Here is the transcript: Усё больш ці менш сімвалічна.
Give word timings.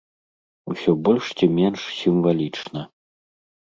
Усё 0.73 0.95
больш 1.09 1.25
ці 1.37 1.45
менш 1.61 1.79
сімвалічна. 2.01 2.81